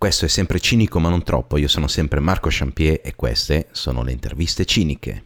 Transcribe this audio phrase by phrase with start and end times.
[0.00, 4.04] Questo è sempre cinico ma non troppo, io sono sempre Marco Champier e queste sono
[4.04, 5.24] le interviste ciniche.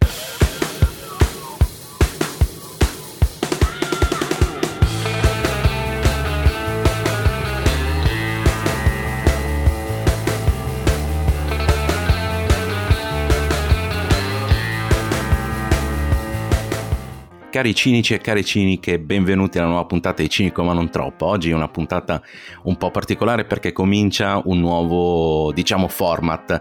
[17.52, 21.26] Cari cinici e cari ciniche, benvenuti alla nuova puntata di Cinico ma non troppo.
[21.26, 22.22] Oggi è una puntata
[22.62, 26.58] un po' particolare perché comincia un nuovo, diciamo, format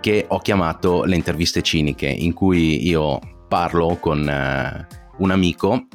[0.00, 5.86] che ho chiamato le interviste ciniche, in cui io parlo con uh, un amico,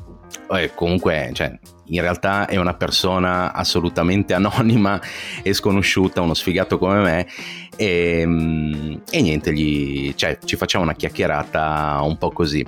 [0.52, 5.02] e comunque, cioè, in realtà è una persona assolutamente anonima
[5.42, 7.28] e sconosciuta, uno sfigato come me,
[7.76, 12.66] e, mm, e niente, gli, cioè, ci facciamo una chiacchierata un po' così.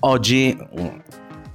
[0.00, 0.56] Oggi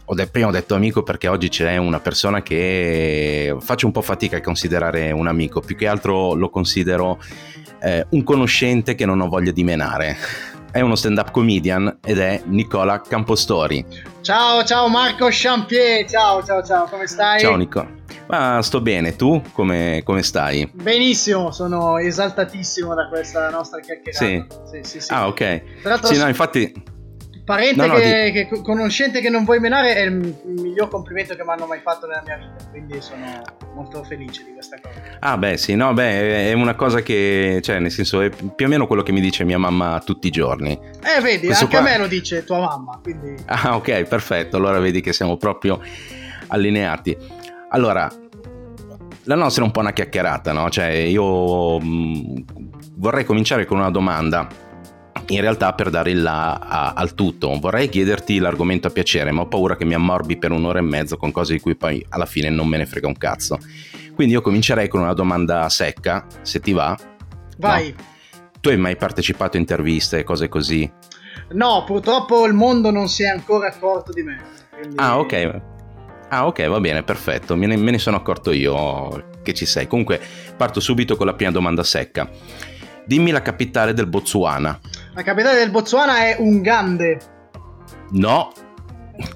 [0.05, 4.37] ho prima ho detto amico perché oggi c'è una persona che faccio un po' fatica
[4.37, 7.19] a considerare un amico, più che altro lo considero
[7.81, 10.17] eh, un conoscente che non ho voglia di menare.
[10.71, 13.85] È uno stand-up comedian ed è Nicola Campostori.
[14.21, 17.39] Ciao, ciao Marco Champier, ciao, ciao, ciao, come stai?
[17.39, 18.01] Ciao Nico.
[18.27, 20.69] Ma sto bene, tu come, come, stai?
[20.73, 24.25] Benissimo, sono esaltatissimo da questa nostra chiacchierata.
[24.25, 24.81] Sì.
[24.81, 25.13] sì, sì, sì.
[25.13, 25.81] Ah, ok.
[25.81, 26.91] Tra l'altro, sì, no, infatti
[27.45, 31.43] Parente no, no, che, che, conoscente che non vuoi menare è il miglior complimento che
[31.43, 33.41] mi hanno mai fatto nella mia vita, quindi sono
[33.75, 35.01] molto felice di questa cosa.
[35.19, 38.69] Ah beh sì, no beh è una cosa che, cioè nel senso è più o
[38.69, 40.71] meno quello che mi dice mia mamma tutti i giorni.
[40.71, 41.85] Eh vedi, Questo anche qua...
[41.85, 43.35] a me lo dice tua mamma, quindi...
[43.45, 45.81] Ah ok, perfetto, allora vedi che siamo proprio
[46.47, 47.17] allineati.
[47.71, 48.09] Allora,
[49.23, 50.69] la nostra è un po' una chiacchierata, no?
[50.69, 52.37] Cioè io mh, mm,
[52.95, 54.47] vorrei cominciare con una domanda
[55.27, 57.57] in realtà per dare il là a, al tutto.
[57.59, 61.17] Vorrei chiederti l'argomento a piacere, ma ho paura che mi ammorbi per un'ora e mezzo
[61.17, 63.59] con cose di cui poi alla fine non me ne frega un cazzo.
[64.13, 66.97] Quindi io comincerei con una domanda secca, se ti va.
[67.57, 67.93] Vai.
[67.95, 68.11] No?
[68.59, 70.89] Tu hai mai partecipato a interviste e cose così?
[71.51, 74.41] No, purtroppo il mondo non si è ancora accorto di me.
[74.69, 74.95] Quindi...
[74.97, 75.61] Ah, ok.
[76.29, 77.55] Ah, ok, va bene, perfetto.
[77.55, 79.87] Me ne, me ne sono accorto io che ci sei.
[79.87, 80.19] Comunque,
[80.55, 82.29] parto subito con la prima domanda secca.
[83.05, 84.79] Dimmi la capitale del Botswana.
[85.15, 87.19] La capitale del Botswana è Ungande.
[88.11, 88.51] No.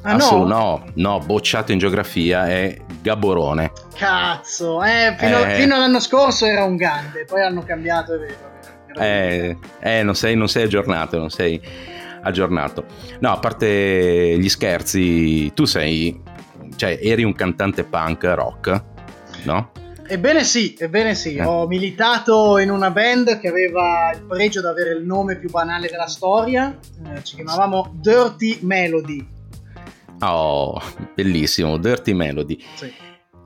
[0.02, 0.44] Ah, no?
[0.44, 3.72] no, no, bocciato in geografia è Gaborone.
[3.94, 8.56] Cazzo, eh, fino, eh, fino all'anno scorso era Ungande, poi hanno cambiato, è vero.
[8.98, 11.62] Eh, eh non, sei, non sei aggiornato, non sei
[12.24, 12.86] aggiornato.
[13.20, 16.20] No, a parte gli scherzi, tu sei,
[16.76, 18.84] cioè, eri un cantante punk rock,
[19.44, 19.72] no?
[20.10, 21.44] Ebbene sì, ebbene sì, eh.
[21.44, 25.90] ho militato in una band che aveva il pregio di avere il nome più banale
[25.90, 26.80] della storia,
[27.14, 29.28] eh, ci chiamavamo Dirty Melody.
[30.22, 30.82] Oh,
[31.14, 32.58] bellissimo, Dirty Melody.
[32.76, 32.92] Sì.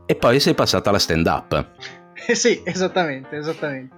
[0.06, 1.70] E poi sei passata alla stand up.
[2.28, 3.96] Eh sì, esattamente, esattamente.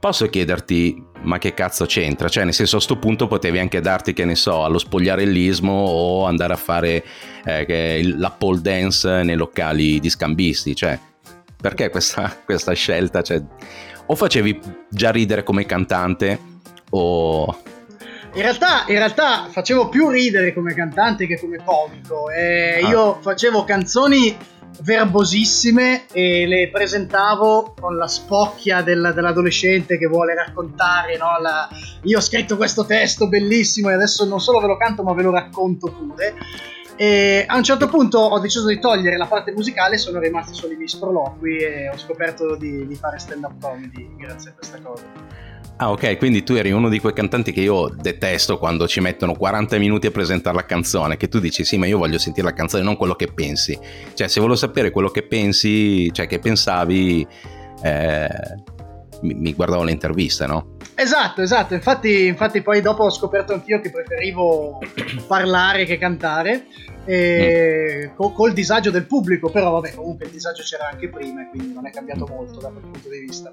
[0.00, 2.28] Posso chiederti, ma che cazzo c'entra?
[2.28, 6.24] Cioè, nel senso, a sto punto potevi anche darti, che ne so, allo spogliarellismo o
[6.24, 7.04] andare a fare
[7.44, 10.98] eh, la pole dance nei locali di scambisti, cioè
[11.66, 13.22] perché questa, questa scelta?
[13.22, 13.42] Cioè,
[14.06, 16.38] o facevi già ridere come cantante
[16.90, 17.62] o...
[18.34, 22.30] In realtà, in realtà, facevo più ridere come cantante che come comico.
[22.30, 22.88] Eh, ah.
[22.88, 24.36] Io facevo canzoni
[24.82, 31.16] verbosissime e le presentavo con la spocchia del, dell'adolescente che vuole raccontare.
[31.16, 31.38] No?
[31.40, 31.68] La...
[32.02, 35.22] Io ho scritto questo testo bellissimo e adesso non solo ve lo canto ma ve
[35.22, 36.34] lo racconto pure.
[36.96, 40.72] E a un certo punto ho deciso di togliere la parte musicale, sono rimasti solo
[40.72, 45.04] i miei sproloqui e ho scoperto di, di fare stand-up comedy grazie a questa cosa.
[45.78, 49.34] Ah ok, quindi tu eri uno di quei cantanti che io detesto quando ci mettono
[49.34, 52.54] 40 minuti a presentare la canzone, che tu dici sì ma io voglio sentire la
[52.54, 53.78] canzone, non quello che pensi.
[54.14, 57.26] Cioè se volevo sapere quello che pensi, cioè che pensavi,
[57.82, 58.28] eh,
[59.22, 60.76] mi, mi guardavo le interviste, no?
[60.94, 64.78] Esatto, esatto, infatti, infatti poi dopo ho scoperto anch'io che preferivo
[65.26, 66.66] parlare che cantare
[67.04, 68.32] e mm.
[68.32, 71.86] col disagio del pubblico, però vabbè comunque il disagio c'era anche prima e quindi non
[71.86, 73.52] è cambiato molto da quel punto di vista.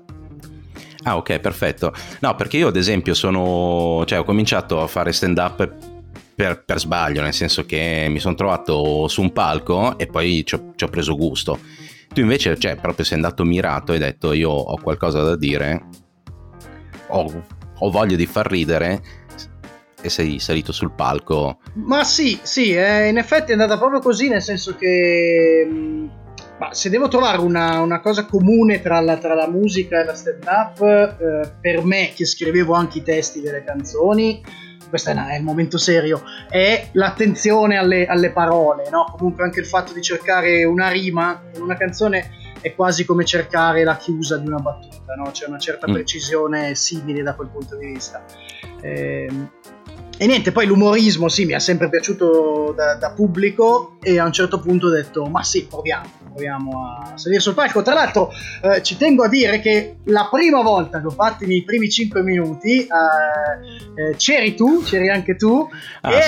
[1.04, 1.94] Ah ok, perfetto.
[2.22, 5.74] No, perché io ad esempio sono, cioè ho cominciato a fare stand up
[6.34, 10.56] per, per sbaglio, nel senso che mi sono trovato su un palco e poi ci
[10.56, 11.60] ho, ci ho preso gusto.
[12.14, 15.86] Tu invece, cioè, proprio sei andato mirato e hai detto io ho qualcosa da dire
[17.08, 17.44] ho,
[17.80, 19.02] ho voglia di far ridere
[20.02, 21.60] e sei salito sul palco.
[21.74, 26.08] Ma sì, sì, eh, in effetti è andata proprio così, nel senso che mm,
[26.60, 30.14] ma se devo trovare una, una cosa comune tra la, tra la, musica e la
[30.14, 34.44] stand-up, eh, per me che scrivevo anche i testi delle canzoni,
[34.94, 39.12] questo è, è il momento serio, è l'attenzione alle, alle parole, no?
[39.18, 42.30] comunque anche il fatto di cercare una rima in una canzone
[42.62, 45.32] è quasi come cercare la chiusa di una battuta, no?
[45.32, 45.94] c'è una certa mm.
[45.94, 48.24] precisione simile da quel punto di vista.
[48.82, 49.32] Eh,
[50.16, 54.32] e niente, poi l'umorismo sì, mi è sempre piaciuto da, da, pubblico e a un
[54.32, 57.82] certo punto ho detto ma sì, proviamo, proviamo a salire sul palco.
[57.84, 58.32] Tra l'altro
[58.62, 61.90] eh, ci tengo a dire che la prima volta che ho fatto i miei primi
[61.90, 65.70] 5 minuti eh, eh, c'eri tu, c'eri anche tu
[66.02, 66.12] ah.
[66.12, 66.22] e,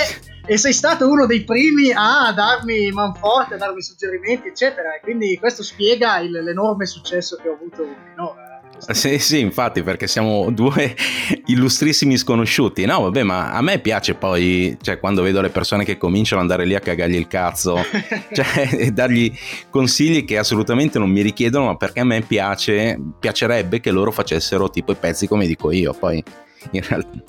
[0.46, 5.36] e, sei stato uno dei primi a darmi manforte, a darmi suggerimenti eccetera e quindi
[5.38, 8.45] questo spiega il, l'enorme successo che ho avuto finora.
[8.96, 10.94] Sì, sì, infatti, perché siamo due
[11.46, 12.84] illustrissimi sconosciuti.
[12.84, 16.50] No, vabbè, ma a me piace poi, cioè, quando vedo le persone che cominciano ad
[16.50, 17.78] andare lì a cagargli il cazzo,
[18.32, 19.32] cioè, e dargli
[19.70, 24.70] consigli che assolutamente non mi richiedono, ma perché a me piace, piacerebbe che loro facessero
[24.70, 25.92] tipo i pezzi come dico io.
[25.92, 26.22] Poi,
[26.70, 27.22] in realtà.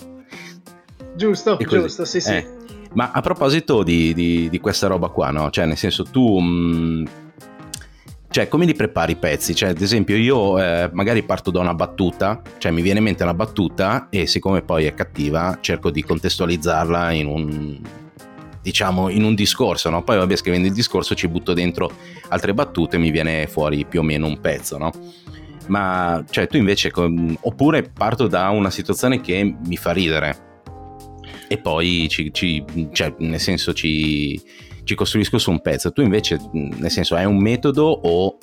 [1.16, 2.34] Giusto, giusto, sì, sì.
[2.34, 2.56] Eh.
[2.94, 5.50] Ma a proposito di, di, di, questa roba qua, no?
[5.50, 6.40] Cioè, nel senso, tu.
[6.40, 7.06] Mh, mm,
[8.38, 9.56] cioè, come li prepari i pezzi?
[9.56, 13.24] Cioè, ad esempio, io eh, magari parto da una battuta, cioè mi viene in mente
[13.24, 17.80] una battuta e siccome poi è cattiva, cerco di contestualizzarla in un
[18.62, 20.04] diciamo in un discorso, no?
[20.04, 21.92] Poi vabbè, scrivendo il discorso ci butto dentro
[22.28, 24.92] altre battute e mi viene fuori più o meno un pezzo, no?
[25.70, 30.62] Ma cioè tu invece oppure parto da una situazione che mi fa ridere
[31.48, 34.40] e poi ci, ci cioè, nel senso ci
[34.88, 35.92] ci costruisco su un pezzo.
[35.92, 38.38] Tu invece, nel senso, hai un metodo o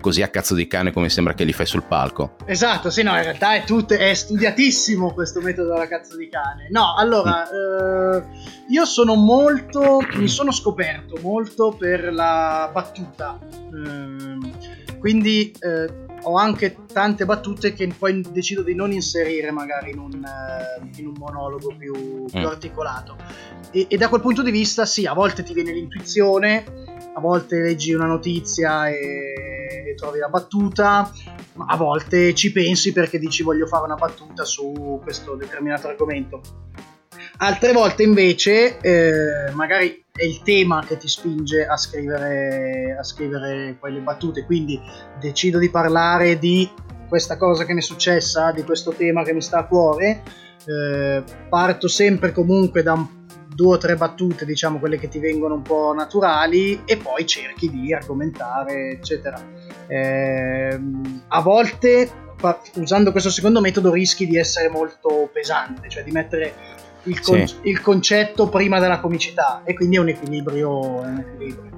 [0.00, 2.36] così a cazzo di cane come sembra che li fai sul palco?
[2.44, 6.68] Esatto, sì, no, in realtà è, tutto, è studiatissimo questo metodo alla cazzo di cane.
[6.70, 8.14] No, allora, mm.
[8.14, 8.22] eh,
[8.68, 13.38] io sono molto, mi sono scoperto molto per la battuta.
[13.50, 19.98] Eh, quindi eh, ho anche tante battute che poi decido di non inserire magari in
[19.98, 22.44] un, uh, in un monologo più, più mm.
[22.44, 23.16] articolato.
[23.70, 26.64] E, e, da quel punto di vista, sì, a volte ti viene l'intuizione,
[27.14, 29.34] a volte leggi una notizia e,
[29.88, 31.10] e trovi la battuta,
[31.54, 36.40] ma a volte ci pensi perché dici voglio fare una battuta su questo determinato argomento.
[37.38, 43.76] Altre volte invece, eh, magari è il tema che ti spinge a scrivere, a scrivere
[43.80, 44.78] poi le battute, quindi
[45.18, 46.70] decido di parlare di
[47.08, 50.22] questa cosa che mi è successa, di questo tema che mi sta a cuore,
[50.66, 53.06] eh, parto sempre comunque da un
[53.54, 57.70] due o tre battute, diciamo quelle che ti vengono un po' naturali, e poi cerchi
[57.70, 59.40] di argomentare, eccetera.
[59.86, 60.80] Eh,
[61.28, 62.10] a volte,
[62.76, 66.54] usando questo secondo metodo, rischi di essere molto pesante, cioè di mettere
[67.04, 67.56] il, con- sì.
[67.62, 71.02] il concetto prima della comicità, e quindi è un equilibrio.
[71.02, 71.70] È un equilibrio.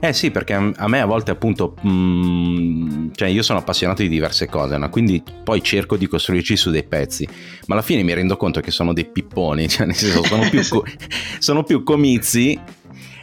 [0.00, 4.08] Eh sì, perché a me a volte appunto, mh, mm, cioè io sono appassionato di
[4.08, 4.88] diverse cose, no?
[4.90, 7.26] quindi poi cerco di costruirci su dei pezzi,
[7.66, 10.62] ma alla fine mi rendo conto che sono dei pipponi, cioè nel senso sono più,
[10.68, 10.84] co-
[11.38, 12.58] sono più comizi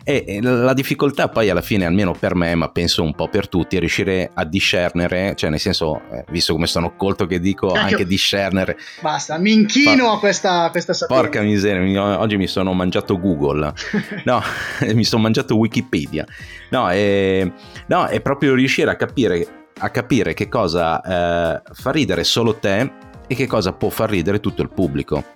[0.08, 3.76] e la difficoltà poi alla fine, almeno per me, ma penso un po' per tutti,
[3.76, 7.80] è riuscire a discernere, cioè nel senso, eh, visto come sono colto che dico, eh,
[7.80, 8.78] anche discernere.
[9.02, 11.24] Basta, mi inchino a questa, questa sapienza.
[11.24, 13.74] Porca miseria, oggi mi sono mangiato Google,
[14.26, 14.44] no,
[14.94, 16.24] mi sono mangiato Wikipedia.
[16.70, 17.52] No, è,
[17.88, 22.92] no, è proprio riuscire a capire, a capire che cosa eh, fa ridere solo te
[23.26, 25.35] e che cosa può far ridere tutto il pubblico.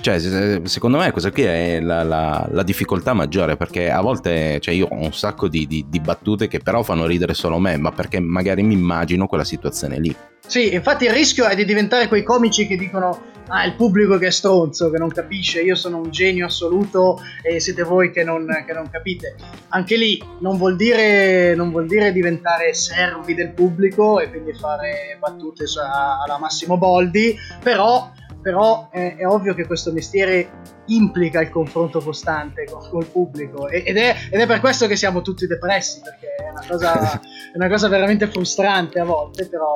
[0.00, 4.72] Cioè, secondo me questa qui è la, la, la, difficoltà maggiore perché a volte cioè
[4.72, 7.92] io ho un sacco di, di, di, battute che però fanno ridere solo me, ma
[7.92, 10.14] perché magari mi immagino quella situazione lì.
[10.46, 14.28] Sì, infatti il rischio è di diventare quei comici che dicono ah, il pubblico che
[14.28, 18.46] è stronzo, che non capisce, io sono un genio assoluto e siete voi che non,
[18.66, 19.34] che non capite.
[19.68, 25.16] Anche lì non vuol, dire, non vuol dire diventare servi del pubblico e quindi fare
[25.18, 28.10] battute alla Massimo Boldi, però
[28.42, 30.50] però è, è, ovvio che questo mestiere
[30.86, 35.22] implica il confronto costante con il pubblico ed è, ed è, per questo che siamo
[35.22, 39.72] tutti depressi perché è una, cosa, è una cosa veramente frustrante a volte però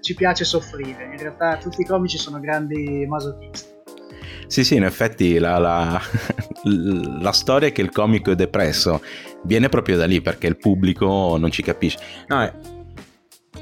[0.00, 3.72] ci piace soffrire in realtà tutti i comici sono grandi masochisti
[4.46, 6.00] sì, sì, in effetti la, la,
[7.20, 9.00] la, storia che il comico è depresso
[9.44, 11.98] viene proprio da lì perché il pubblico non ci capisce.
[12.26, 12.52] No,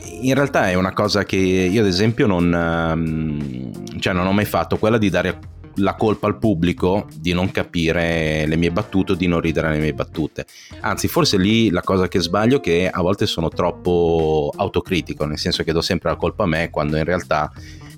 [0.04, 4.44] in realtà è una cosa che io ad esempio non, ehm, cioè non ho mai
[4.44, 5.38] fatto, quella di dare
[5.76, 9.78] la colpa al pubblico di non capire le mie battute o di non ridere le
[9.78, 10.46] mie battute.
[10.80, 15.38] Anzi, forse lì la cosa che sbaglio è che a volte sono troppo autocritico, nel
[15.38, 17.50] senso che do sempre la colpa a me quando in realtà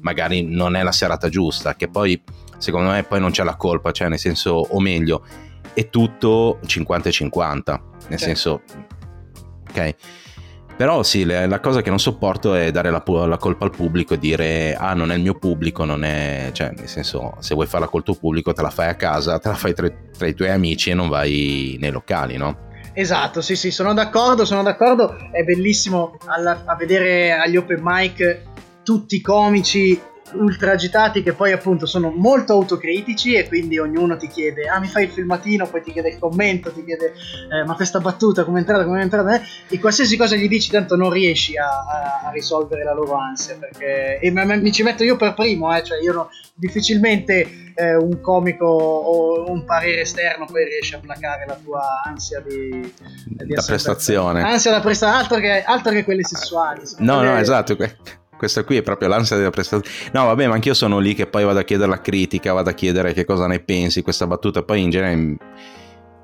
[0.03, 2.21] magari non è la serata giusta, che poi
[2.59, 5.25] secondo me poi non c'è la colpa, cioè nel senso, o meglio,
[5.73, 8.19] è tutto 50-50, nel okay.
[8.19, 8.63] senso,
[9.69, 9.95] ok?
[10.77, 14.19] Però sì, la cosa che non sopporto è dare la, la, colpa al pubblico e
[14.19, 16.51] dire ah non è il mio pubblico, non è...
[16.53, 19.49] cioè nel senso se vuoi farla col tuo pubblico te la fai a casa, te
[19.49, 22.73] la fai tra, tra i tuoi amici e non vai nei locali, no?
[22.93, 25.17] Esatto, sì, sì, sono d'accordo, sono d'accordo.
[25.31, 28.43] È bellissimo alla, a vedere agli open mic
[28.83, 30.01] tutti i comici
[30.37, 34.87] ultra agitati che poi appunto sono molto autocritici e quindi ognuno ti chiede ah mi
[34.87, 35.67] fai il filmatino?
[35.67, 37.13] Poi ti chiede il commento ti chiede
[37.53, 39.37] eh, ma questa battuta come è entrata come è entrata?
[39.37, 39.43] Eh?
[39.69, 43.57] e qualsiasi cosa gli dici tanto non riesci a, a, a risolvere la loro ansia
[43.57, 47.97] perché e mi, mi ci metto io per primo eh, cioè io no, difficilmente eh,
[47.97, 52.93] un comico o un parere esterno poi riesce a placare la tua ansia di,
[53.27, 54.43] di da prestazione.
[54.43, 57.77] Ansia da prestazione altro che, altro che quelle sessuali no no esatto
[58.37, 60.11] questa qui è proprio l'ansia della prestazione.
[60.13, 62.73] No, vabbè, ma anch'io sono lì che poi vado a chiedere la critica, vado a
[62.75, 64.63] chiedere che cosa ne pensi, questa battuta.
[64.63, 65.37] Poi in genere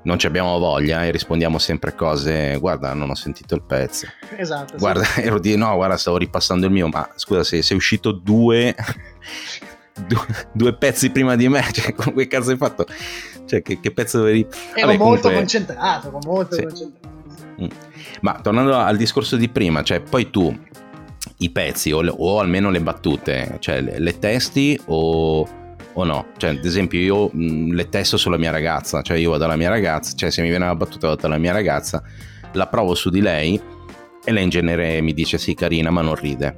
[0.03, 2.57] non ci abbiamo voglia e rispondiamo sempre cose.
[2.59, 4.07] Guarda, non ho sentito il pezzo.
[4.35, 4.77] Esatto.
[4.77, 5.21] Guarda, sì.
[5.25, 8.75] ero di no, guarda, stavo ripassando il mio, ma scusa, se sei uscito due.
[10.07, 12.85] due, due pezzi prima di me, cioè, con che cazzo hai fatto?
[13.45, 14.47] Cioè, che, che pezzo dovevi.
[14.75, 15.33] Ero Vabbè, molto comunque...
[15.33, 16.63] concentrato, molto sì.
[16.63, 17.09] concentrato.
[17.61, 17.67] Mm.
[18.21, 20.57] Ma tornando al discorso di prima, cioè, poi tu
[21.37, 25.47] i pezzi o, o almeno le battute, cioè le, le testi o,
[25.93, 26.27] o, no?
[26.37, 29.69] Cioè, ad esempio, io mh, le testo sulla mia ragazza, cioè io vado alla mia
[29.69, 32.03] ragazza, cioè se mi viene una battuta vado alla mia ragazza,
[32.53, 33.59] la provo su di lei
[34.23, 36.55] e lei in genere mi dice sì carina ma non ride.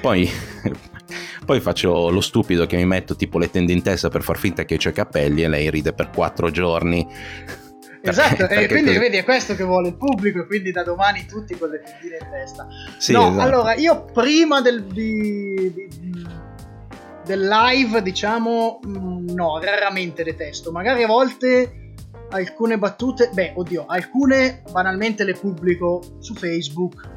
[0.00, 0.28] Poi,
[1.44, 4.64] poi faccio lo stupido che mi metto tipo le tende in testa per far finta
[4.64, 7.06] che ho i capelli e lei ride per quattro giorni
[8.02, 11.56] Esatto, e quindi vedi è questo che vuole il pubblico e quindi da domani tutti
[11.56, 12.66] con le tendine in testa.
[12.98, 13.40] Sì, no, esatto.
[13.40, 16.26] allora io prima del, di, di,
[17.24, 21.80] del live diciamo mm, no, raramente detesto, magari a volte
[22.30, 27.10] alcune battute, beh oddio, alcune banalmente le pubblico su Facebook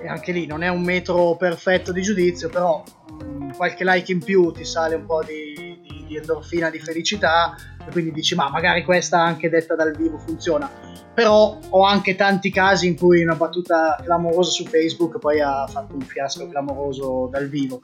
[0.00, 4.22] e anche lì non è un metro perfetto di giudizio, però mm, qualche like in
[4.22, 7.56] più ti sale un po' di, di, di endorfina, di felicità
[7.86, 10.70] e quindi dici ma magari questa anche detta dal vivo funziona.
[11.14, 15.94] Però ho anche tanti casi in cui una battuta clamorosa su Facebook poi ha fatto
[15.94, 17.82] un fiasco clamoroso dal vivo.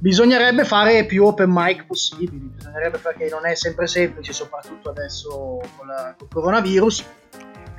[0.00, 5.86] Bisognerebbe fare più open mic possibili bisognerebbe perché non è sempre semplice soprattutto adesso con,
[5.86, 7.04] la, con il coronavirus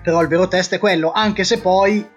[0.02, 2.08] però il vero test è quello anche se poi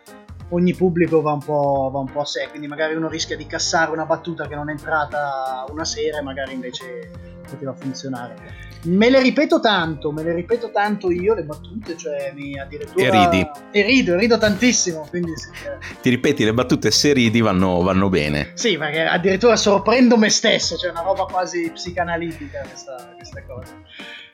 [0.50, 3.90] ogni pubblico va un, va un po' a sé quindi magari uno rischia di cassare
[3.90, 7.10] una battuta che non è entrata una sera e magari invece
[7.48, 12.58] poteva funzionare Me le ripeto tanto, me le ripeto tanto io le battute, cioè mi
[12.58, 13.04] addirittura...
[13.04, 13.50] E ridi.
[13.70, 15.36] E rido, rido tantissimo, quindi...
[15.36, 15.78] Sì, cioè...
[16.00, 18.50] Ti ripeti, le battute se ridi vanno, vanno, bene.
[18.54, 23.72] Sì, perché addirittura sorprendo me stesso, cioè una roba quasi psicanalitica questa, questa cosa.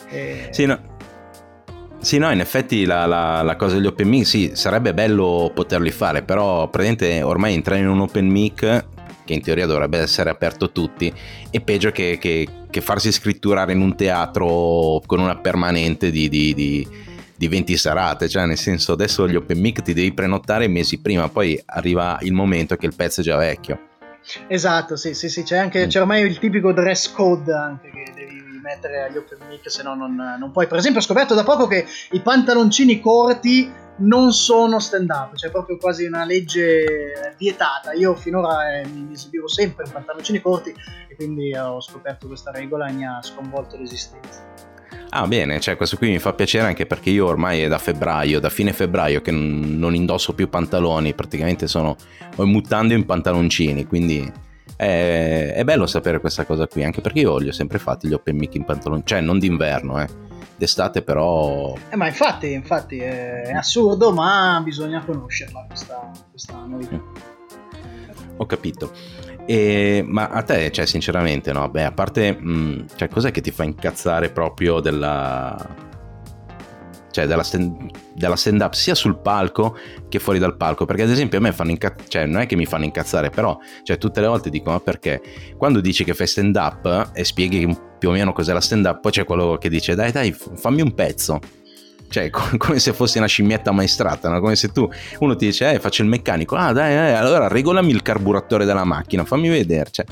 [0.09, 0.49] E...
[0.50, 0.97] Sì, no.
[2.00, 5.90] Sì, no, in effetti la, la, la, cosa degli open mic, sì, sarebbe bello poterli
[5.90, 8.87] fare, però praticamente ormai entrare in un open mic
[9.28, 11.12] che in teoria dovrebbe essere aperto a tutti,
[11.50, 16.54] è peggio che, che, che farsi scritturare in un teatro con una permanente di, di,
[16.54, 16.88] di,
[17.37, 21.28] di 20 serate, cioè nel senso adesso gli open mic ti devi prenotare mesi prima,
[21.28, 23.80] poi arriva il momento che il pezzo è già vecchio.
[24.47, 25.88] Esatto, sì, sì, sì, c'è, anche, mm.
[25.88, 28.18] c'è ormai il tipico dress code anche che
[28.69, 30.67] mettere agli open mic, se no non, non puoi.
[30.67, 35.51] Per esempio ho scoperto da poco che i pantaloncini corti non sono stand up, cioè
[35.51, 37.93] proprio quasi una legge vietata.
[37.93, 40.75] Io finora eh, mi esibivo sempre in pantaloncini corti
[41.09, 44.45] e quindi ho scoperto questa regola e mi ha sconvolto l'esistenza.
[45.11, 48.41] Ah bene, cioè questo qui mi fa piacere anche perché io ormai è da febbraio,
[48.41, 51.97] da fine febbraio che non indosso più pantaloni, praticamente sono
[52.37, 54.31] mutande in pantaloncini, quindi
[54.78, 58.12] è, è, bello sapere questa cosa qui, anche perché io li ho sempre fatti gli
[58.12, 60.26] open mic in pantaloncini, cioè non d'inverno, eh
[60.58, 61.75] d'estate però...
[61.88, 66.97] Eh, ma infatti, infatti è assurdo, ma bisogna conoscerla questa, questa novità.
[66.97, 68.37] Mm.
[68.38, 68.92] Ho capito.
[69.47, 71.68] E, ma a te, cioè, sinceramente, no?
[71.70, 75.87] Beh, a parte, mh, mm, cioè, cos'è che ti fa incazzare proprio della
[77.11, 79.77] cioè della stand, della stand up sia sul palco
[80.09, 82.57] che fuori dal palco perché ad esempio a me fanno incazzare cioè non è che
[82.57, 85.21] mi fanno incazzare però cioè tutte le volte dico ma perché
[85.57, 89.00] quando dici che fai stand up e spieghi più o meno cos'è la stand up
[89.00, 91.41] poi c'è quello che dice dai dai fammi un pezzo
[92.09, 94.41] cioè come se fossi una scimmietta maestrata, no?
[94.41, 94.88] come se tu
[95.21, 98.85] uno ti dice eh faccio il meccanico, ah dai, dai allora regolami il carburatore della
[98.85, 99.91] macchina, fammi vedere.
[99.91, 100.07] Cioè,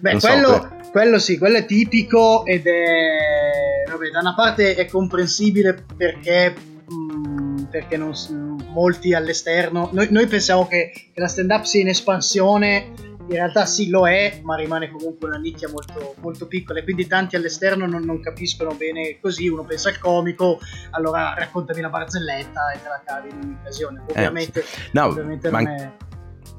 [0.00, 3.63] Beh, quello, so, quello sì, quello è tipico ed è...
[3.96, 6.54] Vabbè, da una parte è comprensibile perché...
[6.88, 8.12] Mh, perché non,
[8.68, 9.88] molti all'esterno...
[9.92, 12.92] Noi, noi pensiamo che, che la stand-up sia in espansione
[13.26, 17.06] in realtà sì lo è, ma rimane comunque una nicchia molto, molto piccola e quindi
[17.06, 20.58] tanti all'esterno non, non, capiscono bene così, uno pensa al comico,
[20.90, 24.02] allora raccontami la barzelletta e te la cavi in un'occasione.
[24.08, 25.92] Ovviamente, eh, no, ovviamente non è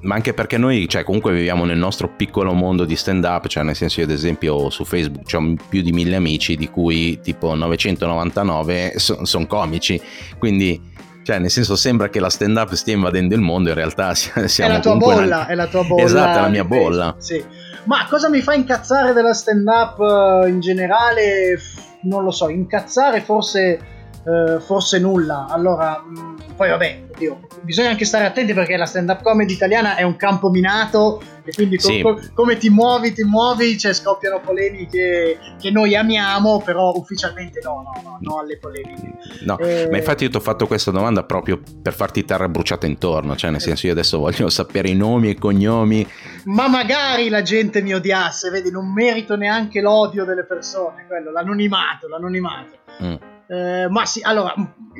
[0.01, 3.63] ma anche perché noi cioè, comunque viviamo nel nostro piccolo mondo di stand up, cioè
[3.63, 7.55] nel senso io ad esempio su Facebook ho più di mille amici di cui tipo
[7.55, 9.99] 999 sono son comici,
[10.37, 10.93] quindi
[11.25, 14.67] Cioè, nel senso, sembra che la stand-up stia invadendo il mondo, in realtà siamo È
[14.67, 15.47] la tua bolla, una...
[15.47, 16.03] è la tua bolla.
[16.03, 17.15] Esatto, è la mia bolla.
[17.17, 17.43] Sì.
[17.85, 21.57] Ma cosa mi fa incazzare della stand-up eh, in generale?
[22.03, 23.79] Non lo so, incazzare forse,
[24.25, 25.47] uh, forse nulla.
[25.49, 29.95] Allora, mh, mm, poi vabbè, oddio, bisogna anche stare attenti perché la stand-up comedy italiana
[29.95, 32.01] è un campo minato e quindi sì.
[32.01, 37.83] co- come ti muovi, ti muovi, cioè scoppiano polemiche che noi amiamo, però ufficialmente no,
[37.83, 39.13] no, no, no alle polemiche.
[39.45, 39.87] No, eh...
[39.89, 43.51] ma infatti io ti ho fatto questa domanda proprio per farti terra bruciata intorno, cioè
[43.51, 46.05] nel senso io adesso voglio sapere i nomi e cognomi.
[46.45, 52.07] Ma magari la gente mi odiasse, vedi, non merito neanche l'odio delle persone, quello, l'anonimato,
[52.07, 52.77] l'anonimato.
[53.03, 53.15] Mm.
[53.47, 54.55] Eh, ma sì, allora,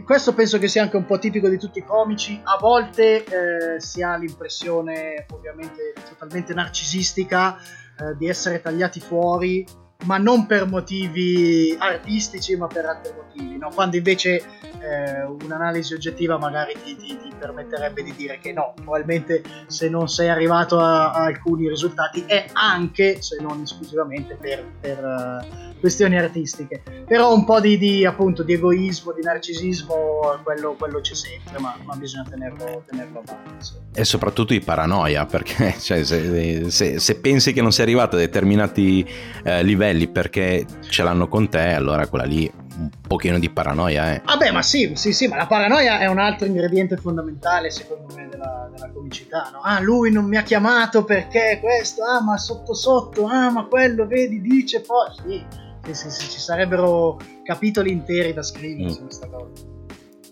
[0.05, 2.39] questo penso che sia anche un po' tipico di tutti i comici.
[2.43, 9.65] A volte eh, si ha l'impressione, ovviamente totalmente narcisistica, eh, di essere tagliati fuori
[10.03, 13.57] ma non per motivi artistici, ma per altri motivi.
[13.57, 13.71] No?
[13.73, 14.43] Quando invece
[14.79, 20.07] eh, un'analisi oggettiva magari ti, ti, ti, permetterebbe di dire che no, probabilmente se non
[20.07, 26.17] sei arrivato a, a alcuni risultati è anche, se non esclusivamente, per, per uh, questioni
[26.17, 26.81] artistiche.
[27.05, 31.75] Però un po' di, di, appunto, di egoismo, di narcisismo, quello, quello c'è sempre, ma,
[31.83, 33.65] ma bisogna tenerlo, tenerlo avanti.
[33.65, 33.73] Sì.
[33.93, 38.19] E soprattutto di paranoia, perché cioè, se, se, se, pensi che non sei arrivato a
[38.19, 39.07] determinati
[39.43, 44.15] eh, livelli, livelli perché ce l'hanno con te, allora quella lì un pochino di paranoia
[44.15, 44.21] eh.
[44.25, 48.27] Vabbè, ma sì, sì, sì, ma la paranoia è un altro ingrediente fondamentale secondo me
[48.27, 49.61] della, della comicità, no?
[49.61, 54.05] Ah, lui non mi ha chiamato perché questo, ah, ma sotto sotto, ah, ma quello,
[54.07, 55.45] vedi, dice poi, sì,
[55.85, 58.93] sì, sì, sì ci sarebbero capitoli interi da scrivere mm.
[58.93, 59.49] su questa cosa.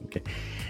[0.03, 0.21] Ok.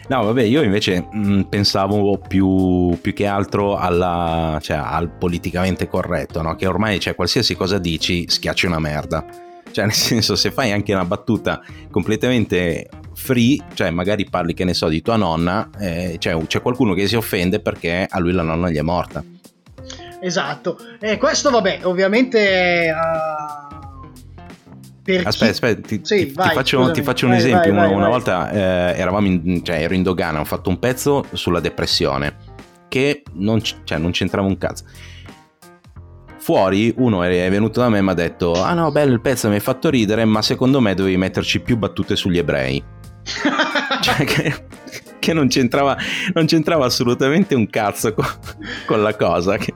[0.08, 5.88] No, vabbè, io invece mh, mm, pensavo più, più, che altro alla, cioè, al politicamente
[5.88, 6.56] corretto, no?
[6.56, 9.26] che ormai cioè, qualsiasi cosa dici schiacci una merda.
[9.72, 14.74] Cioè, nel senso, se fai anche una battuta completamente free, cioè magari parli, che ne
[14.74, 18.44] so, di tua nonna, eh, cioè, c'è qualcuno che si offende perché a lui la
[18.44, 19.24] nonna gli è morta.
[20.20, 22.92] Esatto, e questo vabbè, ovviamente...
[22.92, 23.73] Uh
[25.04, 27.74] per aspetta, aspetta, ti, sì, ti, vai, ti faccio, ti faccio vai, un esempio.
[27.74, 31.26] Vai, una, una volta eh, eravamo in, cioè, ero in dogana, ho fatto un pezzo
[31.34, 32.52] sulla depressione
[32.88, 34.86] che non, cioè, non c'entrava un cazzo.
[36.38, 39.48] Fuori uno è venuto da me e mi ha detto: Ah no, bello il pezzo,
[39.48, 42.84] mi hai fatto ridere, ma secondo me dovevi metterci più battute sugli ebrei.
[44.02, 44.66] cioè, che,
[45.20, 45.98] che non, c'entrava,
[46.34, 48.26] non c'entrava assolutamente un cazzo con,
[48.86, 49.58] con la cosa.
[49.58, 49.74] Che,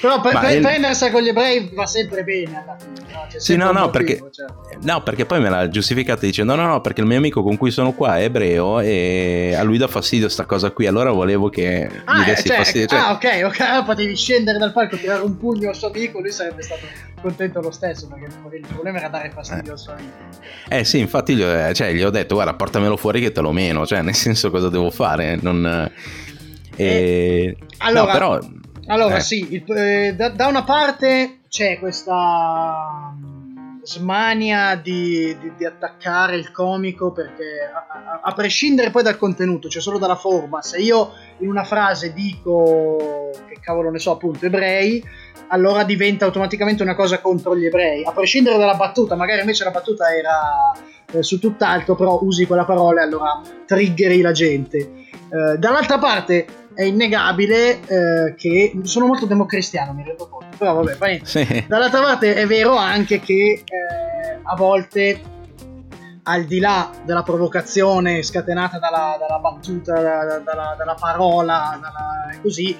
[0.00, 0.62] però per, per il...
[0.62, 3.06] prendersela con gli ebrei va sempre bene alla fine.
[3.12, 3.26] No?
[3.36, 4.46] sì, no, no, perché, cioè.
[4.82, 7.70] no, perché poi me l'ha giustificata dicendo no, no, perché il mio amico con cui
[7.70, 11.88] sono qua è ebreo e a lui dà fastidio sta cosa qui, allora volevo che
[12.04, 12.86] ah, gli dessi cioè, fastidio.
[12.88, 12.98] Cioè...
[12.98, 16.30] Ah, ok, ok, allora potevi scendere dal palco, tirare un pugno al suo amico, lui
[16.30, 16.86] sarebbe stato
[17.20, 19.72] contento lo stesso perché il problema era dare fastidio eh.
[19.72, 20.12] al suo amico.
[20.68, 23.52] Eh sì, infatti gli ho, cioè, gli ho detto guarda portamelo fuori che te lo
[23.52, 25.90] meno, cioè nel senso cosa devo fare, non...
[26.76, 28.38] Eh, eh, allora, no, però
[28.88, 29.20] allora, eh.
[29.20, 36.36] sì, il, eh, da, da, una parte c'è questa mm, smania di, di, di, attaccare
[36.36, 40.78] il comico perché a, a, a, prescindere poi dal contenuto, cioè solo dalla forma, se
[40.78, 45.02] io in una frase dico che cavolo ne so appunto ebrei,
[45.48, 49.70] allora diventa automaticamente una cosa contro gli ebrei, a prescindere dalla battuta, magari invece la
[49.70, 50.72] battuta era
[51.12, 54.97] eh, su tutt'altro, però usi quella parola e allora triggeri la gente.
[55.30, 60.92] Eh, dall'altra parte è innegabile eh, che sono molto democristiano, mi rendo conto, però vabbè,
[60.94, 61.64] fa Sì.
[61.66, 65.36] Dall'altra parte è vero anche che eh, a volte
[66.22, 71.80] al di là della provocazione scatenata dalla, dalla battuta, dalla, dalla, dalla parola,
[72.42, 72.76] così,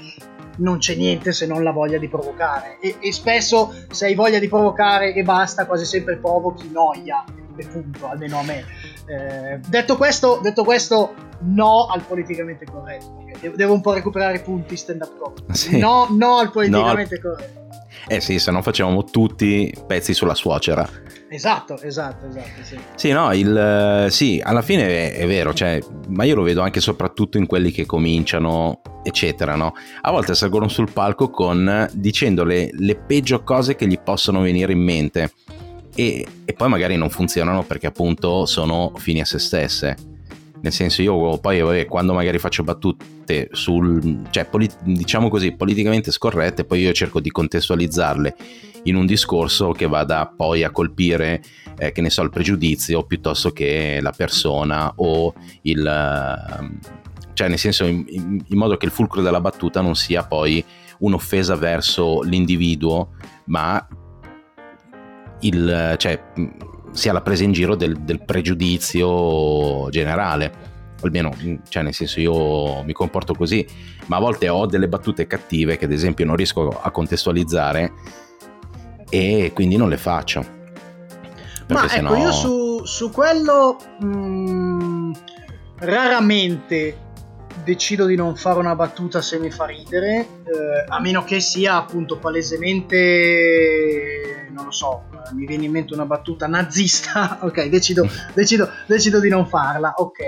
[0.59, 2.79] non c'è niente se non la voglia di provocare.
[2.81, 7.25] E, e, spesso se hai voglia di provocare e basta, quasi sempre provochi noia,
[7.57, 8.65] e punto, almeno a me.
[9.09, 13.19] Eh, detto, questo, detto questo, no al politicamente corretto
[13.55, 15.55] devo un po' recuperare i punti stand up comedy.
[15.55, 15.79] Sì.
[15.79, 17.31] No, no al politicamente no.
[17.31, 17.67] corretto.
[18.11, 20.89] Eh sì, se no facevamo tutti pezzi sulla suocera.
[21.29, 22.63] Esatto, esatto, esatto.
[22.63, 26.63] Sì, sì no, il, sì alla fine è, è, vero, cioè, ma io lo vedo
[26.63, 29.75] anche soprattutto in quelli che cominciano, eccetera, no?
[30.01, 34.73] A volte salgono sul palco con dicendo le, le peggio cose che gli possono venire
[34.73, 35.33] in mente.
[35.99, 39.97] E, e poi magari non funzionano perché appunto sono fini a se stesse.
[40.61, 46.13] Nel senso io poi vabbè, quando magari faccio battute sul cioè polit- diciamo così politicamente
[46.13, 48.37] scorrette poi io cerco di contestualizzarle
[48.85, 51.43] in un discorso che vada poi a colpire
[51.77, 55.83] eh, che ne so il pregiudizio piuttosto che la persona o il
[57.33, 60.65] cioè nel senso in, in modo che il fulcro della battuta non sia poi
[60.99, 63.11] un'offesa verso l'individuo
[63.47, 63.85] ma
[65.41, 66.21] il cioè
[66.93, 71.33] sia la presa in giro del, del pregiudizio generale almeno,
[71.69, 73.67] cioè nel senso io mi comporto così,
[74.07, 77.93] ma a volte ho delle battute cattive che ad esempio non riesco a contestualizzare
[79.09, 80.57] e quindi non le faccio.
[81.69, 82.17] Ma ecco, no...
[82.17, 85.13] io su, su quello mh,
[85.81, 87.07] raramente
[87.63, 91.77] decido di non fare una battuta se mi fa ridere, eh, a meno che sia
[91.77, 98.69] appunto palesemente, non lo so, mi viene in mente una battuta nazista, ok, decido, decido,
[98.87, 100.19] decido di non farla, ok.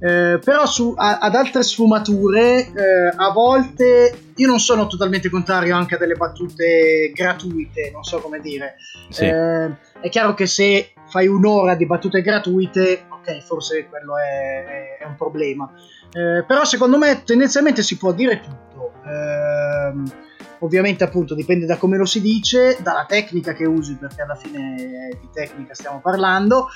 [0.00, 5.74] Eh, però su, a, ad altre sfumature eh, a volte io non sono totalmente contrario
[5.74, 8.76] anche a delle battute gratuite, non so come dire.
[9.08, 9.24] Sì.
[9.24, 15.04] Eh, è chiaro che se fai un'ora di battute gratuite, ok, forse quello è, è
[15.04, 15.68] un problema.
[16.12, 18.92] Eh, però secondo me tendenzialmente si può dire tutto.
[19.04, 20.26] Eh,
[20.60, 25.16] ovviamente appunto dipende da come lo si dice, dalla tecnica che usi, perché alla fine
[25.20, 26.68] di tecnica stiamo parlando.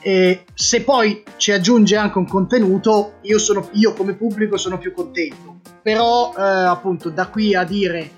[0.00, 4.92] E se poi ci aggiunge anche un contenuto, io, sono, io come pubblico sono più
[4.92, 5.60] contento.
[5.82, 8.10] Però eh, appunto da qui a dire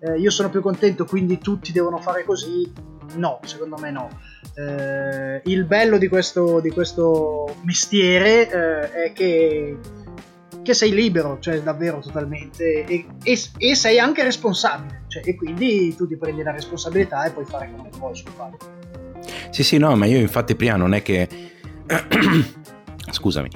[0.00, 2.70] eh, io sono più contento, quindi tutti devono fare così,
[3.16, 4.08] no, secondo me no.
[4.54, 9.78] Eh, il bello di questo, di questo mestiere eh, è che
[10.64, 15.94] che sei libero, cioè davvero totalmente, e, e, e sei anche responsabile, cioè, e quindi
[15.94, 18.72] tu ti prendi la responsabilità e puoi fare come vuoi sul palco.
[19.50, 21.28] Sì, sì, no, ma io infatti prima non è che...
[23.10, 23.48] Scusami,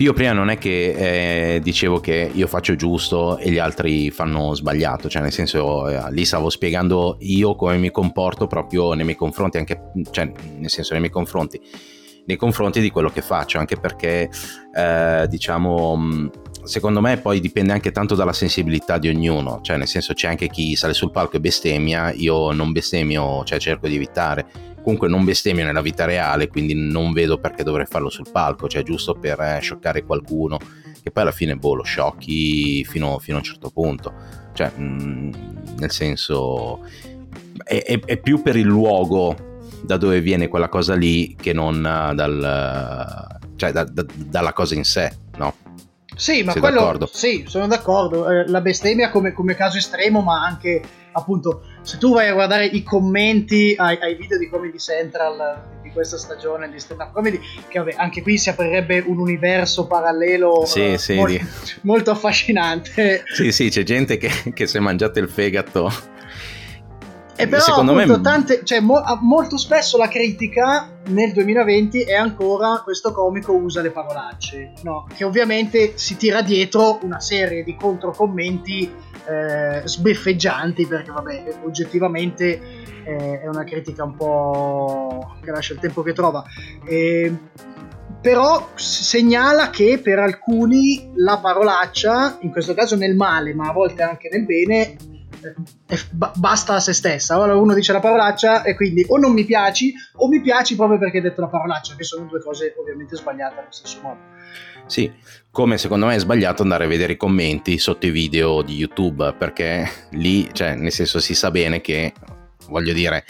[0.00, 4.54] io prima non è che eh, dicevo che io faccio giusto e gli altri fanno
[4.54, 9.16] sbagliato, cioè nel senso eh, lì stavo spiegando io come mi comporto proprio nei miei
[9.16, 11.60] confronti, anche, cioè nel senso nei miei confronti,
[12.26, 14.30] nei confronti di quello che faccio, anche perché
[14.72, 16.30] eh, diciamo
[16.68, 20.48] secondo me poi dipende anche tanto dalla sensibilità di ognuno, cioè nel senso c'è anche
[20.48, 24.46] chi sale sul palco e bestemmia, io non bestemmio, cioè cerco di evitare.
[24.82, 28.82] Comunque non bestemmio nella vita reale, quindi non vedo perché dovrei farlo sul palco, cioè
[28.82, 30.58] giusto per eh, scioccare qualcuno,
[31.02, 34.12] che poi alla fine boh, lo sciocchi fino, fino a un certo punto.
[34.52, 35.30] Cioè, mh, mm,
[35.78, 36.84] nel senso,
[37.64, 39.36] è, è, è più per il luogo
[39.82, 44.84] da dove viene quella cosa lì che non dal, cioè da, da, dalla cosa in
[44.84, 45.54] sé, no?
[46.18, 47.08] Sì, ma Sei quello d'accordo?
[47.12, 48.28] sì, sono d'accordo.
[48.28, 52.66] Eh, la bestemmia come, come, caso estremo, ma anche appunto se tu vai a guardare
[52.66, 57.38] i commenti ai, ai video di Comedy Central di questa stagione di stand up comedy,
[57.68, 61.44] che vabbè, anche qui si aprirebbe un universo parallelo sì, eh, sì, molto,
[61.82, 63.22] molto, affascinante.
[63.32, 66.16] Sì, sì, c'è gente che, che si è mangiato il fegato
[67.38, 72.14] e però secondo appunto, me tante, cioè, mo, molto spesso la critica nel 2020 è
[72.14, 75.06] ancora questo comico usa le parolacce, no?
[75.14, 78.92] che ovviamente si tira dietro una serie di controcommenti
[79.28, 82.60] eh, sbeffeggianti perché vabbè oggettivamente
[83.04, 86.42] eh, è una critica un po' che lascia il tempo che trova.
[86.84, 87.32] E,
[88.20, 94.02] però segnala che per alcuni la parolaccia, in questo caso nel male, ma a volte
[94.02, 94.96] anche nel bene,
[95.40, 95.98] eh,
[96.34, 97.34] basta a se stessa.
[97.34, 100.98] Allora uno dice la parolaccia e quindi o non mi piaci o mi piaci proprio
[100.98, 104.20] perché hai detto la parolaccia, che sono due cose ovviamente sbagliate allo stesso modo.
[104.86, 105.12] Sì,
[105.50, 109.34] come secondo me è sbagliato andare a vedere i commenti sotto i video di YouTube,
[109.36, 112.14] perché lì, cioè, nel senso si sa bene che,
[112.68, 113.24] voglio dire,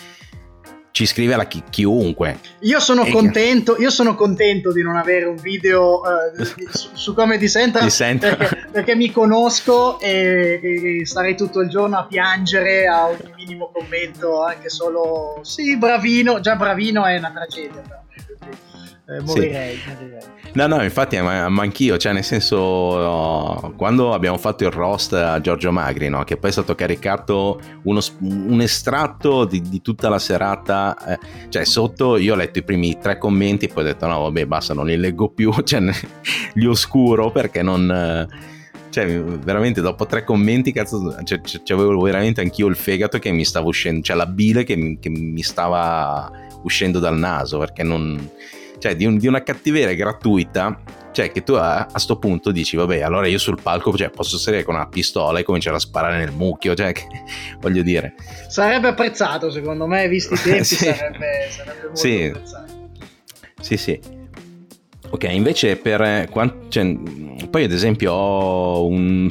[0.99, 2.41] ci scrive la chi- chiunque.
[2.63, 7.39] Io sono, contento, io sono contento di non avere un video uh, su, su, come
[7.39, 7.89] di Central,
[8.37, 13.71] perché, perché, mi conosco e, e, starei tutto il giorno a piangere a ogni minimo
[13.73, 17.81] commento, anche solo sì, bravino, già bravino è una tragedia.
[17.81, 18.01] Però
[19.11, 19.89] eh, morirei, sì.
[19.89, 20.23] morirei.
[20.53, 25.15] No, no, infatti, ma, ma anch'io, cioè, nel senso, oh, quando abbiamo fatto il roast
[25.15, 30.11] a Giorgio Magri, no, che poi è stato caricato uno, un estratto di, di, tutta
[30.11, 31.19] la serata, eh,
[31.49, 34.75] cioè, sotto io ho letto i primi tre commenti, poi ho detto, no, vabbè, basta,
[34.75, 35.81] non li leggo più, cioè,
[36.53, 38.29] li oscuro perché non
[38.91, 43.67] cioè veramente dopo tre commenti cazzo cioè, avevo veramente anch'io il fegato che mi stava
[43.67, 46.31] uscendo cioè la bile che mi, che mi stava
[46.63, 48.19] uscendo dal naso perché non
[48.79, 50.81] cioè di, un, di una cattiveria gratuita
[51.13, 54.39] cioè che tu a, a sto punto dici vabbè allora io sul palco cioè, posso
[54.39, 57.07] salire con una pistola e cominciare a sparare nel mucchio cioè che,
[57.61, 58.15] voglio dire
[58.49, 60.77] sarebbe apprezzato secondo me visti i tempi sì.
[60.77, 62.25] sarebbe, sarebbe molto sì.
[62.25, 62.73] apprezzato
[63.61, 64.01] sì sì
[65.11, 66.29] ok invece per
[66.69, 66.97] cioè,
[67.51, 69.31] poi ad esempio ho un,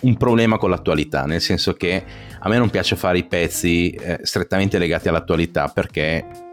[0.00, 2.04] un problema con l'attualità nel senso che
[2.38, 6.45] a me non piace fare i pezzi eh, strettamente legati all'attualità perché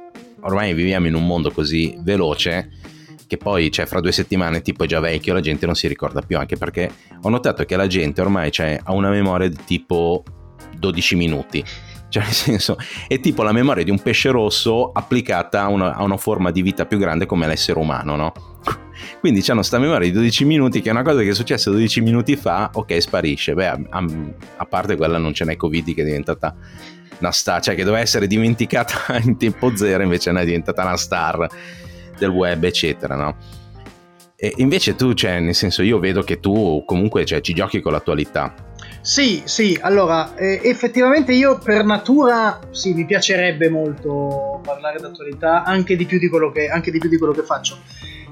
[0.44, 2.70] ormai viviamo in un mondo così veloce
[3.28, 6.22] che poi cioè, fra due settimane tipo è già vecchio la gente non si ricorda
[6.22, 10.24] più anche perché ho notato che la gente ormai cioè, ha una memoria di tipo
[10.78, 11.64] 12 minuti
[12.14, 16.04] cioè nel senso è tipo la memoria di un pesce rosso applicata a una, a
[16.04, 18.34] una forma di vita più grande come l'essere umano no?
[19.20, 22.02] Quindi hanno sta memoria di 12 minuti che è una cosa che è successa 12
[22.02, 23.54] minuti fa, ok, sparisce.
[23.54, 24.06] Beh, a,
[24.58, 26.56] a, parte quella non ce n'è Covid che è diventata
[27.20, 31.50] una star, cioè che doveva essere dimenticata in tempo zero, invece è diventata una star
[32.18, 33.36] del web, eccetera, no?
[34.36, 37.94] E invece tu, cioè, nel senso, io vedo che tu comunque cioè, ci giochi con
[37.94, 38.54] l'attualità.
[39.04, 45.98] Sì, sì, allora, eh, effettivamente io per natura, sì, mi piacerebbe molto parlare d'attualità, anche
[45.98, 47.80] di più di quello che, di più di quello che faccio.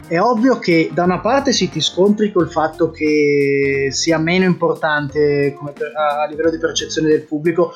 [0.07, 5.53] È ovvio che da una parte si ti scontri col fatto che sia meno importante
[5.73, 7.73] per, a livello di percezione del pubblico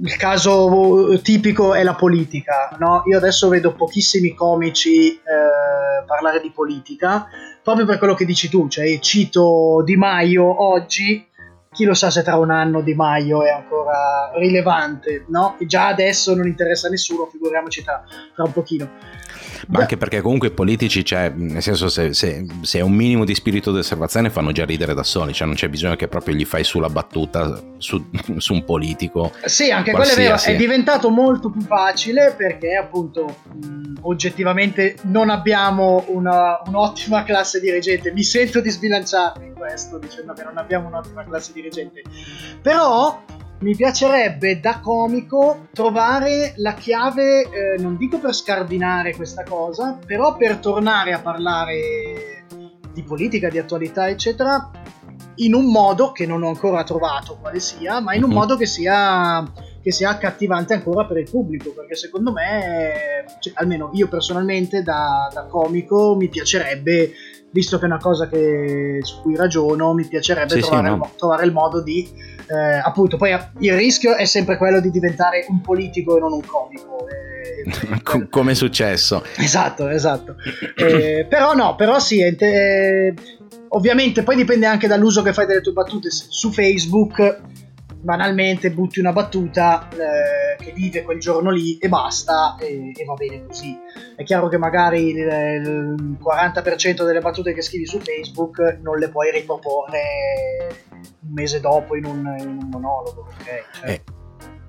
[0.00, 2.76] il caso tipico è la politica.
[2.78, 3.02] No?
[3.06, 7.26] Io adesso vedo pochissimi comici eh, parlare di politica,
[7.64, 11.32] proprio per quello che dici tu, cioè cito Di Maio oggi,
[11.74, 15.56] chi lo sa se tra un anno Di Maio è ancora rilevante, no?
[15.66, 18.90] già adesso non interessa a nessuno, figuriamoci tra, tra un pochino.
[19.68, 23.34] Ma anche perché comunque i politici, cioè, nel senso, se, se, se un minimo di
[23.34, 26.44] spirito di osservazione fanno già ridere da soli, cioè non c'è bisogno che proprio gli
[26.44, 28.04] fai sulla battuta su,
[28.36, 29.32] su un politico.
[29.44, 35.30] Sì, anche quello è vero, è diventato molto più facile perché appunto mh, oggettivamente non
[35.30, 38.12] abbiamo una, un'ottima classe dirigente.
[38.12, 42.02] Mi sento di sbilanciarmi in questo dicendo che non abbiamo un'ottima classe dirigente.
[42.62, 43.22] Però
[43.60, 50.36] mi piacerebbe da comico trovare la chiave, eh, non dico per scardinare questa cosa, però
[50.36, 52.44] per tornare a parlare
[52.92, 54.70] di politica, di attualità, eccetera,
[55.36, 58.36] in un modo che non ho ancora trovato quale sia, ma in un mhm.
[58.36, 59.44] modo che sia,
[59.84, 65.30] che sia accattivante ancora per il pubblico, perché secondo me, cioè, almeno io personalmente da,
[65.30, 67.12] da comico mi piacerebbe
[67.50, 71.10] visto che è una cosa che, su cui ragiono, mi piacerebbe sì, trovare, sì, no.
[71.18, 72.10] trovare, il modo di,
[72.48, 76.44] eh, appunto, poi il rischio è sempre quello di diventare un politico e non un
[76.46, 77.06] comico.
[77.06, 79.22] Eh, Come è successo.
[79.36, 80.34] Esatto, esatto.
[80.76, 83.14] eh, però no, però sì, eh,
[83.68, 86.08] ovviamente poi dipende anche dall'uso che fai delle tue battute.
[86.10, 87.42] Su Facebook
[88.04, 93.14] banalmente butti una battuta eh, che vive quel giorno lì e basta e, e, va
[93.14, 93.76] bene così.
[94.14, 99.08] È chiaro che magari il, il 40% delle battute che scrivi su Facebook non le
[99.08, 100.02] puoi riproporre
[101.00, 103.28] un mese dopo in un, in un monologo.
[103.40, 103.62] Okay?
[103.72, 104.22] Cioè, eh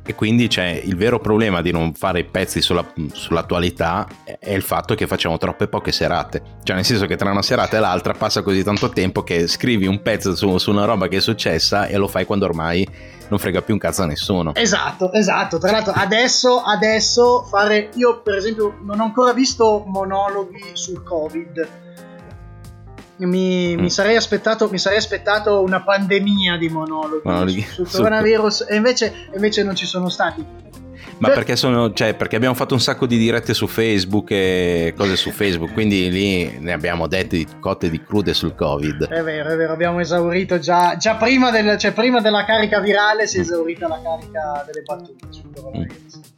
[0.08, 4.08] e quindi c'è il vero problema di non fare pezzi sulla, sull'attualità
[4.40, 6.60] è il fatto che facciamo troppe poche serate.
[6.62, 9.88] Cioè, nel senso che tra una serata e l'altra passa così tanto tempo che scrivi
[9.88, 12.88] un pezzo su, su una roba che è successa e lo fai quando ormai
[13.28, 14.54] non frega più un cazzo a nessuno.
[14.56, 15.58] Esatto, esatto.
[15.58, 17.90] Tra l'altro, adesso, adesso fare.
[17.96, 21.84] Io, per esempio, non ho ancora visto monologhi sul Covid
[23.18, 23.80] mi, mm.
[23.80, 27.62] mi, sarei aspettato, mi, sarei aspettato, una pandemia di monologhi, monologhi.
[27.62, 30.46] sul coronavirus e invece, invece, non ci sono stati.
[31.18, 31.38] Ma per...
[31.38, 35.32] perché, sono, cioè, perché abbiamo fatto un sacco di dirette su Facebook e cose su
[35.32, 39.08] Facebook, quindi lì ne abbiamo dette di cotte di crude sul Covid.
[39.08, 43.28] È vero, è vero, abbiamo esaurito già, già prima, del, cioè, prima della carica virale
[43.28, 46.18] si è esaurita la carica delle battute sul coronavirus.
[46.18, 46.34] Mm.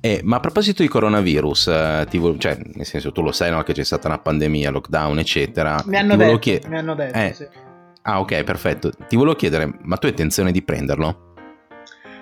[0.00, 3.62] Eh, ma a proposito di coronavirus, eh, ti, cioè, nel senso tu lo sai no,
[3.62, 5.82] che c'è stata una pandemia, lockdown, eccetera.
[5.86, 7.46] Mi hanno detto, chied- mi hanno detto eh, sì.
[8.02, 8.90] Ah, ok, perfetto.
[8.90, 11.27] Ti volevo chiedere, ma tu hai intenzione di prenderlo?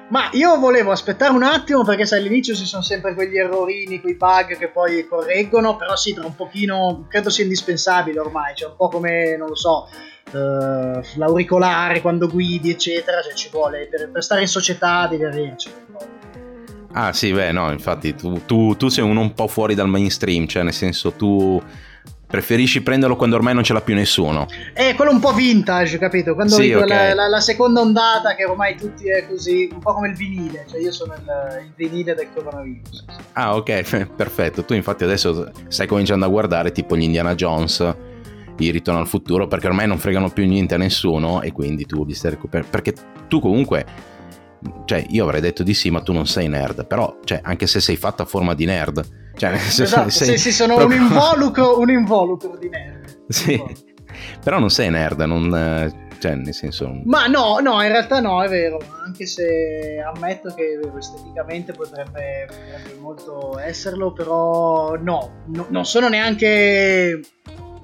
[0.08, 4.14] Ma io volevo aspettare un attimo perché sai all'inizio ci sono sempre quegli errorini, quei
[4.14, 8.76] bug che poi correggono, però sì, tra un pochino credo sia indispensabile ormai, cioè un
[8.76, 9.88] po' come, non lo so,
[10.30, 15.70] uh, l'auricolare quando guidi, eccetera, cioè ci vuole, per, per stare in società devi averci.
[16.92, 20.46] Ah sì, beh no, infatti tu, tu, tu, sei uno un po' fuori dal mainstream,
[20.46, 21.60] cioè nel senso tu
[22.26, 24.46] preferisci prenderlo quando ormai non ce l'ha più nessuno.
[24.72, 26.34] È quello un po' vintage, capito?
[26.34, 27.08] Quando sì, okay.
[27.08, 30.66] la, la, la, seconda ondata che ormai tutti è così, un po' come il vinile,
[30.68, 33.04] cioè io sono il, il vinile del coronavirus.
[33.32, 37.94] Ah ok, perfetto, tu infatti adesso stai cominciando a guardare tipo gli Indiana Jones
[38.56, 42.04] di Ritorno al futuro perché ormai non fregano più niente a nessuno e quindi tu
[42.04, 42.94] li stai recuperando perché
[43.28, 43.84] tu comunque
[44.86, 47.80] cioè io avrei detto di sì ma tu non sei nerd però cioè, anche se
[47.80, 50.98] sei fatta a forma di nerd cioè, esatto, sei, sì, sì, sono proprio...
[50.98, 53.62] un, involucro, un involucro di nerd sì
[54.42, 58.48] però non sei nerd non cioè nel senso ma no no in realtà no è
[58.48, 66.08] vero anche se ammetto che esteticamente potrebbe, potrebbe molto esserlo però no, no non sono
[66.08, 67.20] neanche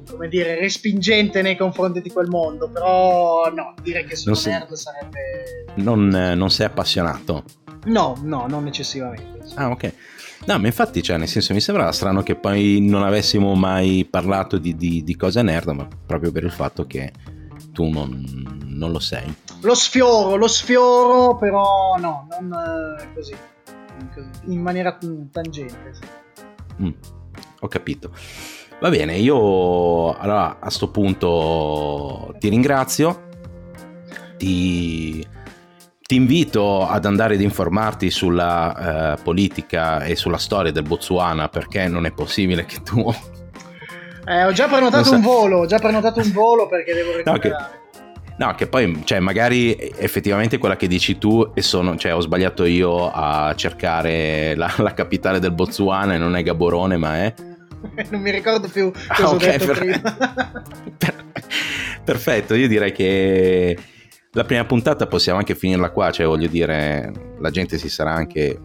[0.08, 4.72] come dire, respingente nei confronti di quel mondo, però no, dire che sono non nerd
[4.74, 5.64] sarebbe...
[5.76, 7.44] Non, eh, non sei appassionato?
[7.84, 9.40] No, no, non eccessivamente.
[9.54, 9.92] Ah, ok.
[10.44, 14.58] No, ma infatti, cioè, nel senso, mi sembra strano che poi non avessimo mai parlato
[14.58, 17.12] di, di, di cose nerd, ma proprio per il fatto che
[17.72, 19.32] tu non, non, lo sei.
[19.60, 23.34] Lo sfioro, lo sfioro, però no, non eh, così,
[24.12, 24.98] così, in maniera
[25.30, 25.92] tangente.
[26.80, 26.90] Mm,
[27.60, 28.10] ho capito.
[28.80, 33.28] Va bene, io allora a sto punto ti ringrazio,
[34.36, 35.24] ti,
[36.12, 41.88] ti invito ad andare ad informarti sulla uh, politica e sulla storia del Botswana perché
[41.88, 43.10] non è possibile che tu...
[44.26, 45.14] Eh, ho già prenotato so...
[45.14, 47.48] un volo, ho già prenotato un volo perché devo recuperare.
[47.48, 48.34] No, che...
[48.36, 52.66] No, che poi, cioè, magari effettivamente quella che dici tu e sono, cioè, ho sbagliato
[52.66, 57.34] io a cercare la, la capitale del Botswana e non è Gaborone, ma è...
[58.10, 60.62] non mi ricordo più cosa ah, okay, per...
[62.04, 63.78] Perfetto, io direi che
[64.32, 68.58] la prima puntata possiamo anche finirla qua, cioè voglio dire, la gente si sarà anche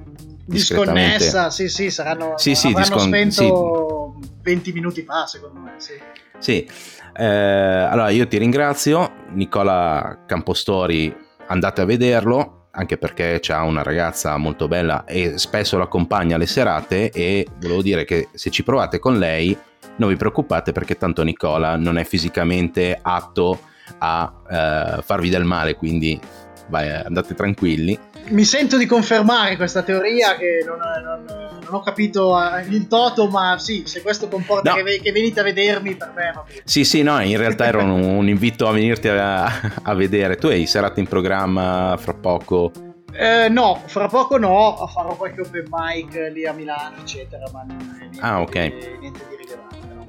[0.46, 4.30] disconnessa, sì sì, saranno, sì, sì, discon- spento sì.
[4.44, 5.94] 20 minuti fa secondo me, sì.
[6.40, 6.70] Sì,
[7.18, 11.14] eh, allora io ti ringrazio, Nicola Campostori,
[11.48, 17.10] andate a vederlo, anche perché c'ha una ragazza molto bella e spesso l'accompagna alle serate
[17.10, 19.58] e volevo dire che se ci provate con lei
[19.96, 23.60] non vi preoccupate perché tanto Nicola non è fisicamente atto
[24.00, 26.20] a eh, farvi del male, quindi
[26.68, 27.98] vai, andate tranquilli.
[28.30, 31.24] Mi sento di confermare questa teoria che non, non,
[31.64, 34.84] non ho capito eh, il toto, ma sì, se questo comporta no.
[34.84, 36.62] che, che, venite a vedermi, per me va bene.
[36.66, 39.46] Sì, sì, no, in realtà era un, un invito a venirti a,
[39.82, 40.36] a, vedere.
[40.36, 42.72] Tu hai serate in programma fra poco?
[43.14, 48.20] Eh, no, fra poco no, farò qualche open mic lì a Milano, eccetera, ma niente,
[48.20, 48.70] ah, okay.
[49.00, 49.88] niente di rilevante.
[49.88, 50.06] No.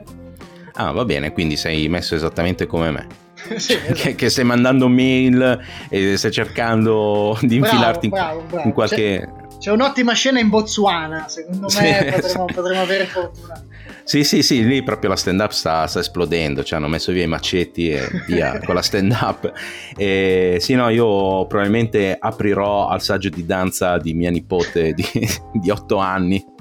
[0.74, 3.27] Ah, va bene, quindi sei messo esattamente come me.
[3.56, 3.92] sì, esatto.
[3.94, 5.58] che, che, stai mandando mail
[5.88, 8.66] e stai cercando di infilarti bravo, bravo, bravo.
[8.66, 9.28] in qualche...
[9.48, 12.44] C'è, c'è, un'ottima scena in Botswana, secondo me sì, potremo, esatto.
[12.54, 13.64] potremo, avere fortuna.
[14.04, 17.24] Sì, sì, sì, lì proprio la stand up sta, sta esplodendo, cioè hanno messo via
[17.24, 19.52] i macetti e via con la stand up.
[19.96, 25.04] E, sì, no, io probabilmente aprirò al saggio di danza di mia nipote di,
[25.52, 26.56] di 8 anni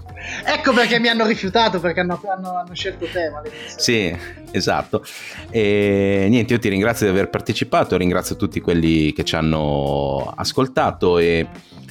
[0.45, 3.31] ecco perché mi hanno rifiutato, perché hanno, hanno, hanno scelto te.
[3.77, 4.15] Sì,
[4.51, 5.03] esatto.
[5.49, 11.17] E niente, io ti ringrazio di aver partecipato, ringrazio tutti quelli che ci hanno ascoltato
[11.17, 11.47] e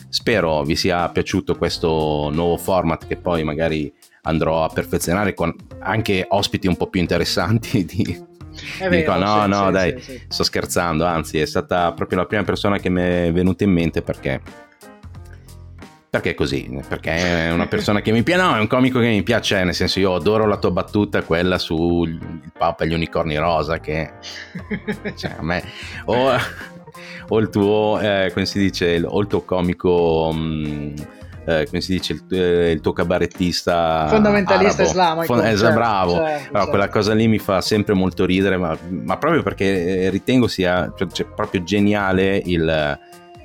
[0.08, 6.24] spero vi sia piaciuto questo nuovo format che poi magari andrò a perfezionare con anche
[6.28, 8.24] ospiti un po' più interessanti di,
[8.78, 12.26] Vero, dico no sì, no sì, dai sì, sto scherzando anzi è stata proprio la
[12.26, 14.40] prima persona che mi è venuta in mente perché
[16.08, 16.82] perché è così?
[16.88, 19.74] Perché è una persona che mi piace, no, è un comico che mi piace, nel
[19.74, 22.18] senso io adoro la tua battuta, quella sul
[22.56, 24.12] Papa e gli unicorni rosa, che
[25.16, 25.62] cioè, a me...
[26.06, 26.30] O,
[27.28, 30.32] o il tuo, eh, come si dice, o il tuo comico...
[30.32, 30.94] Mh, mm,
[31.48, 34.90] eh, come si dice, il, eh, il tuo cabarettista fondamentalista arabo.
[34.90, 35.24] islamico.
[35.26, 36.68] Fond- certo, bravo, certo, allora, certo.
[36.70, 40.92] quella cosa lì mi fa sempre molto ridere, ma, ma proprio perché eh, ritengo sia
[40.96, 42.98] cioè, cioè, proprio geniale il,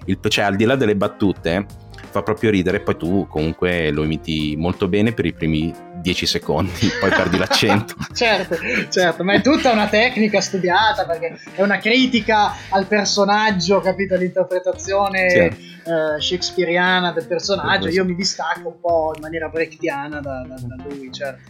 [0.05, 1.65] il, cioè al di là delle battute
[2.11, 6.89] fa proprio ridere, poi tu comunque lo imiti molto bene per i primi 10 secondi,
[6.99, 7.95] poi perdi l'accento.
[8.13, 8.57] certo,
[8.89, 15.29] certo, ma è tutta una tecnica studiata perché è una critica al personaggio, capito, all'interpretazione
[15.29, 15.55] certo.
[15.57, 20.83] eh, shakespeariana del personaggio, io mi distacco un po' in maniera brechtiana da, da, da
[20.87, 21.49] lui, certo.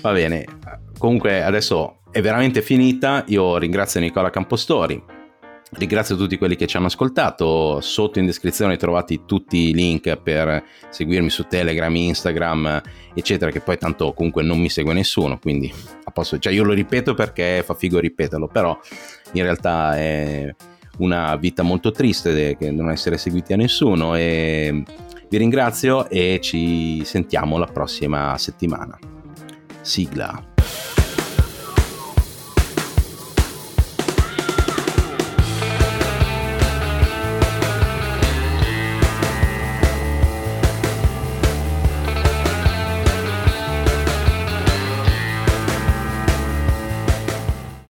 [0.00, 0.44] Va bene,
[0.98, 5.18] comunque adesso è veramente finita, io ringrazio Nicola Campostori
[5.72, 10.64] Ringrazio tutti quelli che ci hanno ascoltato, sotto in descrizione trovate tutti i link per
[10.88, 12.82] seguirmi su Telegram, Instagram,
[13.14, 17.14] eccetera, che poi tanto comunque non mi segue nessuno, quindi a cioè io lo ripeto
[17.14, 18.76] perché fa figo ripeterlo, però
[19.32, 20.52] in realtà è
[20.98, 24.82] una vita molto triste che non essere seguiti a nessuno e
[25.28, 28.98] vi ringrazio e ci sentiamo la prossima settimana.
[29.82, 30.49] Sigla.